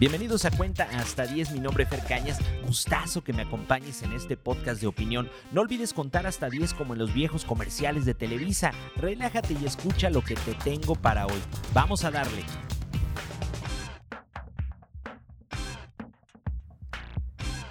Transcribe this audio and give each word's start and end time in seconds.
Bienvenidos 0.00 0.46
a 0.46 0.50
Cuenta 0.50 0.88
Hasta 0.94 1.26
10, 1.26 1.50
mi 1.50 1.60
nombre 1.60 1.84
es 1.84 1.90
Fer 1.90 2.00
Cañas, 2.02 2.38
gustazo 2.66 3.22
que 3.22 3.34
me 3.34 3.42
acompañes 3.42 4.02
en 4.02 4.14
este 4.14 4.34
podcast 4.34 4.80
de 4.80 4.86
opinión. 4.86 5.28
No 5.52 5.60
olvides 5.60 5.92
contar 5.92 6.26
hasta 6.26 6.48
10 6.48 6.72
como 6.72 6.94
en 6.94 7.00
los 7.00 7.12
viejos 7.12 7.44
comerciales 7.44 8.06
de 8.06 8.14
Televisa. 8.14 8.72
Relájate 8.96 9.58
y 9.60 9.66
escucha 9.66 10.08
lo 10.08 10.22
que 10.22 10.36
te 10.36 10.54
tengo 10.54 10.94
para 10.94 11.26
hoy. 11.26 11.42
Vamos 11.74 12.06
a 12.06 12.10
darle. 12.10 12.44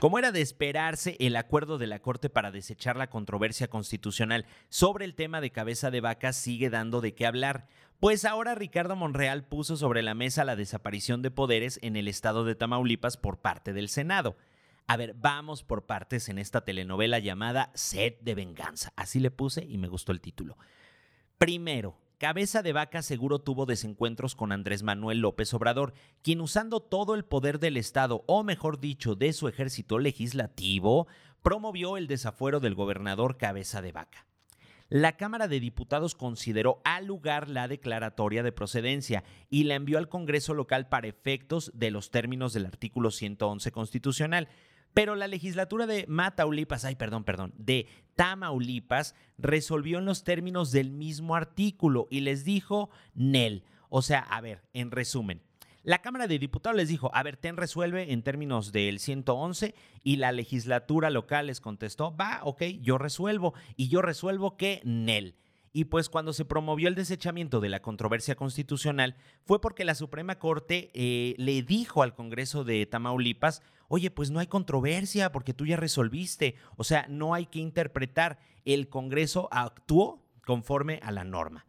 Como 0.00 0.16
era 0.20 0.30
de 0.30 0.40
esperarse, 0.40 1.16
el 1.18 1.34
acuerdo 1.34 1.76
de 1.76 1.88
la 1.88 1.98
Corte 1.98 2.30
para 2.30 2.52
desechar 2.52 2.96
la 2.96 3.10
controversia 3.10 3.66
constitucional 3.66 4.46
sobre 4.68 5.04
el 5.04 5.16
tema 5.16 5.40
de 5.40 5.50
cabeza 5.50 5.90
de 5.90 6.00
vaca 6.00 6.32
sigue 6.32 6.70
dando 6.70 7.00
de 7.00 7.14
qué 7.14 7.26
hablar. 7.26 7.66
Pues 7.98 8.24
ahora 8.24 8.54
Ricardo 8.54 8.94
Monreal 8.94 9.42
puso 9.42 9.76
sobre 9.76 10.02
la 10.02 10.14
mesa 10.14 10.44
la 10.44 10.54
desaparición 10.54 11.20
de 11.20 11.32
poderes 11.32 11.80
en 11.82 11.96
el 11.96 12.06
estado 12.06 12.44
de 12.44 12.54
Tamaulipas 12.54 13.16
por 13.16 13.38
parte 13.40 13.72
del 13.72 13.88
Senado. 13.88 14.36
A 14.86 14.96
ver, 14.96 15.14
vamos 15.14 15.64
por 15.64 15.84
partes 15.84 16.28
en 16.28 16.38
esta 16.38 16.60
telenovela 16.60 17.18
llamada 17.18 17.72
Sed 17.74 18.20
de 18.20 18.36
Venganza. 18.36 18.92
Así 18.94 19.18
le 19.18 19.32
puse 19.32 19.64
y 19.64 19.78
me 19.78 19.88
gustó 19.88 20.12
el 20.12 20.20
título. 20.20 20.56
Primero, 21.38 21.98
Cabeza 22.18 22.62
de 22.62 22.72
Vaca 22.72 23.02
seguro 23.02 23.38
tuvo 23.38 23.64
desencuentros 23.64 24.34
con 24.34 24.50
Andrés 24.50 24.82
Manuel 24.82 25.20
López 25.20 25.54
Obrador, 25.54 25.94
quien 26.20 26.40
usando 26.40 26.80
todo 26.80 27.14
el 27.14 27.24
poder 27.24 27.60
del 27.60 27.76
Estado, 27.76 28.24
o 28.26 28.42
mejor 28.42 28.80
dicho, 28.80 29.14
de 29.14 29.32
su 29.32 29.46
ejército 29.46 30.00
legislativo, 30.00 31.06
promovió 31.42 31.96
el 31.96 32.08
desafuero 32.08 32.58
del 32.58 32.74
gobernador 32.74 33.36
Cabeza 33.36 33.82
de 33.82 33.92
Vaca 33.92 34.28
la 34.90 35.18
Cámara 35.18 35.48
de 35.48 35.60
Diputados 35.60 36.14
consideró 36.14 36.80
al 36.84 37.04
lugar 37.04 37.48
la 37.50 37.68
declaratoria 37.68 38.42
de 38.42 38.52
procedencia 38.52 39.22
y 39.50 39.64
la 39.64 39.74
envió 39.74 39.98
al 39.98 40.08
Congreso 40.08 40.54
local 40.54 40.88
para 40.88 41.08
efectos 41.08 41.70
de 41.74 41.90
los 41.90 42.10
términos 42.10 42.54
del 42.54 42.64
artículo 42.64 43.10
111 43.10 43.70
constitucional. 43.70 44.48
Pero 44.98 45.14
la 45.14 45.28
legislatura 45.28 45.86
de 45.86 46.06
Mataulipas, 46.08 46.84
ay, 46.84 46.96
perdón, 46.96 47.22
perdón, 47.22 47.54
de 47.56 47.86
Tamaulipas 48.16 49.14
resolvió 49.38 50.00
en 50.00 50.06
los 50.06 50.24
términos 50.24 50.72
del 50.72 50.90
mismo 50.90 51.36
artículo 51.36 52.08
y 52.10 52.18
les 52.18 52.44
dijo 52.44 52.90
Nel. 53.14 53.62
O 53.90 54.02
sea, 54.02 54.18
a 54.18 54.40
ver, 54.40 54.64
en 54.72 54.90
resumen, 54.90 55.40
la 55.84 56.02
Cámara 56.02 56.26
de 56.26 56.40
Diputados 56.40 56.76
les 56.76 56.88
dijo, 56.88 57.14
a 57.14 57.22
ver, 57.22 57.36
ten 57.36 57.56
resuelve 57.56 58.12
en 58.12 58.24
términos 58.24 58.72
del 58.72 58.98
111 58.98 59.76
y 60.02 60.16
la 60.16 60.32
legislatura 60.32 61.10
local 61.10 61.46
les 61.46 61.60
contestó, 61.60 62.16
va, 62.16 62.40
ok, 62.42 62.64
yo 62.80 62.98
resuelvo 62.98 63.54
y 63.76 63.86
yo 63.86 64.02
resuelvo 64.02 64.56
que 64.56 64.80
NEL. 64.82 65.36
Y 65.72 65.84
pues 65.84 66.08
cuando 66.08 66.32
se 66.32 66.44
promovió 66.44 66.88
el 66.88 66.94
desechamiento 66.94 67.60
de 67.60 67.68
la 67.68 67.82
controversia 67.82 68.34
constitucional 68.34 69.16
fue 69.44 69.60
porque 69.60 69.84
la 69.84 69.94
Suprema 69.94 70.38
Corte 70.38 70.90
eh, 70.94 71.34
le 71.38 71.62
dijo 71.62 72.02
al 72.02 72.14
Congreso 72.14 72.64
de 72.64 72.86
Tamaulipas, 72.86 73.62
oye, 73.88 74.10
pues 74.10 74.30
no 74.30 74.40
hay 74.40 74.46
controversia 74.46 75.32
porque 75.32 75.54
tú 75.54 75.66
ya 75.66 75.76
resolviste, 75.76 76.56
o 76.76 76.84
sea, 76.84 77.06
no 77.08 77.34
hay 77.34 77.46
que 77.46 77.58
interpretar, 77.58 78.38
el 78.64 78.88
Congreso 78.88 79.48
actuó 79.50 80.22
conforme 80.44 81.00
a 81.02 81.12
la 81.12 81.24
norma. 81.24 81.66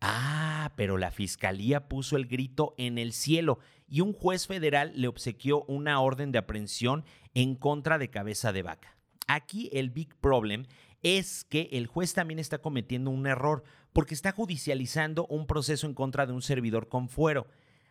Ah, 0.00 0.72
pero 0.74 0.98
la 0.98 1.12
fiscalía 1.12 1.88
puso 1.88 2.16
el 2.16 2.26
grito 2.26 2.74
en 2.76 2.98
el 2.98 3.12
cielo 3.12 3.60
y 3.88 4.00
un 4.00 4.12
juez 4.12 4.46
federal 4.46 4.92
le 4.96 5.06
obsequió 5.06 5.62
una 5.64 6.00
orden 6.00 6.32
de 6.32 6.38
aprehensión 6.38 7.04
en 7.34 7.54
contra 7.54 7.98
de 7.98 8.10
cabeza 8.10 8.52
de 8.52 8.62
vaca. 8.62 8.96
Aquí 9.28 9.70
el 9.72 9.90
big 9.90 10.16
problem 10.16 10.66
es 11.02 11.44
que 11.44 11.68
el 11.72 11.86
juez 11.86 12.14
también 12.14 12.38
está 12.38 12.58
cometiendo 12.58 13.10
un 13.10 13.26
error 13.26 13.64
porque 13.92 14.14
está 14.14 14.32
judicializando 14.32 15.26
un 15.26 15.46
proceso 15.46 15.86
en 15.86 15.94
contra 15.94 16.26
de 16.26 16.32
un 16.32 16.42
servidor 16.42 16.88
con 16.88 17.08
fuero. 17.08 17.48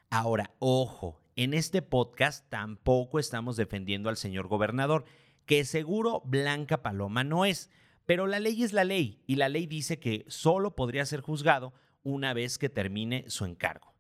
Ahora, 0.10 0.52
ojo, 0.60 1.22
en 1.36 1.54
este 1.54 1.82
podcast 1.82 2.50
tampoco 2.50 3.20
estamos 3.20 3.56
defendiendo 3.56 4.10
al 4.10 4.18
señor 4.18 4.48
gobernador, 4.48 5.06
que 5.46 5.66
seguro 5.66 6.22
Blanca 6.26 6.82
Paloma 6.82 7.24
no 7.24 7.46
es, 7.46 7.70
pero 8.06 8.28
la 8.28 8.40
ley 8.40 8.64
es 8.64 8.74
la 8.74 8.84
ley 8.84 9.22
y 9.28 9.36
la 9.36 9.50
ley 9.50 9.68
dice 9.68 10.00
que 10.00 10.26
solo 10.28 10.76
podría 10.76 11.06
ser 11.06 11.22
juzgado 11.22 11.74
una 12.04 12.34
vez 12.34 12.58
que 12.58 12.70
termine 12.70 13.26
su 13.28 13.46
encargo. 13.46 13.94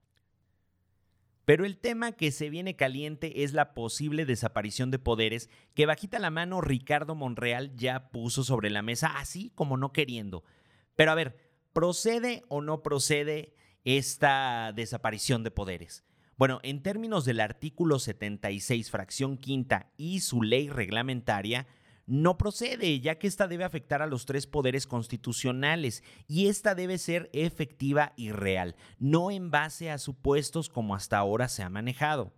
Pero 1.52 1.66
el 1.66 1.76
tema 1.76 2.14
que 2.14 2.32
se 2.32 2.50
viene 2.50 2.78
caliente 2.78 3.44
es 3.44 3.52
la 3.52 3.74
posible 3.74 4.26
desaparición 4.26 4.90
de 4.90 5.00
poderes 5.00 5.50
que 5.74 5.86
bajita 5.86 6.18
la 6.18 6.30
mano 6.30 6.62
Ricardo 6.62 7.14
Monreal 7.14 7.76
ya 7.76 8.10
puso 8.10 8.46
sobre 8.46 8.70
la 8.70 8.82
mesa, 8.82 9.18
así 9.18 9.52
como 9.54 9.76
no 9.76 9.92
queriendo. 9.92 10.46
Pero 10.96 11.12
a 11.12 11.16
ver, 11.16 11.36
¿procede 11.74 12.46
o 12.48 12.62
no 12.62 12.84
procede 12.84 13.54
esta 13.84 14.72
desaparición 14.74 15.44
de 15.44 15.52
poderes? 15.52 16.06
Bueno, 16.38 16.62
en 16.64 16.82
términos 16.82 17.26
del 17.26 17.42
artículo 17.42 18.00
76, 18.00 18.90
fracción 18.90 19.38
quinta 19.38 19.92
y 19.98 20.22
su 20.22 20.44
ley 20.44 20.70
reglamentaria, 20.70 21.68
no 22.12 22.38
procede, 22.38 23.00
ya 23.00 23.18
que 23.18 23.26
esta 23.28 23.48
debe 23.48 23.64
afectar 23.64 24.02
a 24.02 24.06
los 24.06 24.26
tres 24.26 24.46
poderes 24.46 24.86
constitucionales 24.86 26.04
y 26.28 26.48
esta 26.48 26.76
debe 26.76 26.98
ser 26.98 27.30
efectiva 27.32 28.12
y 28.18 28.34
real, 28.34 28.76
no 29.00 29.32
en 29.32 29.50
base 29.50 29.90
a 29.90 29.98
supuestos 29.98 30.68
como 30.68 30.94
hasta 30.94 31.18
ahora 31.18 31.48
se 31.48 31.64
ha 31.64 31.70
manejado. 31.70 32.34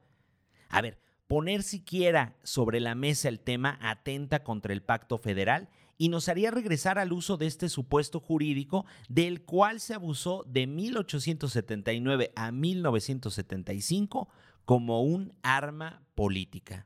A 0.70 0.80
ver, 0.82 1.00
poner 1.26 1.64
siquiera 1.64 2.38
sobre 2.44 2.82
la 2.82 2.94
mesa 2.94 3.30
el 3.30 3.40
tema 3.40 3.80
atenta 3.82 4.44
contra 4.44 4.74
el 4.74 4.84
pacto 4.84 5.18
federal 5.18 5.70
y 5.98 6.10
nos 6.10 6.30
haría 6.30 6.52
regresar 6.52 7.00
al 7.00 7.12
uso 7.12 7.38
de 7.38 7.48
este 7.48 7.68
supuesto 7.68 8.20
jurídico 8.20 8.86
del 9.10 9.42
cual 9.42 9.80
se 9.80 9.96
abusó 9.96 10.44
de 10.46 10.68
1879 10.68 12.32
a 12.36 12.52
1975 12.52 14.30
como 14.66 15.02
un 15.02 15.34
arma 15.42 16.04
política. 16.14 16.86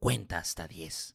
Cuenta 0.00 0.38
hasta 0.38 0.66
10. 0.66 1.14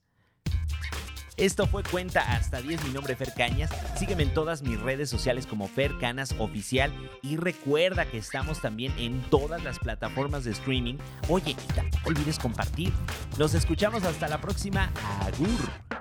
Esto 1.40 1.68
fue 1.68 1.84
Cuenta 1.84 2.20
hasta 2.34 2.62
10, 2.62 2.84
mi 2.84 2.90
nombre 2.90 3.14
es 3.14 3.20
Fer 3.20 3.34
Cañas. 3.34 3.72
Sígueme 3.98 4.24
en 4.24 4.34
todas 4.34 4.62
mis 4.62 4.78
redes 4.78 5.10
sociales 5.10 5.48
como 5.48 5.70
Fer 5.70 5.98
Canas 5.98 6.36
Oficial 6.38 6.92
y 7.22 7.38
recuerda 7.38 8.06
que 8.06 8.18
estamos 8.18 8.60
también 8.60 8.94
en 8.98 9.22
todas 9.30 9.64
las 9.64 9.80
plataformas 9.80 10.44
de 10.44 10.52
streaming. 10.52 10.96
Oye, 11.30 11.52
y 11.52 11.74
tampoco 11.74 12.10
olvides 12.10 12.38
compartir. 12.40 12.92
Nos 13.38 13.54
escuchamos 13.54 14.04
hasta 14.04 14.28
la 14.28 14.42
próxima. 14.42 14.92
Agur. 15.22 15.99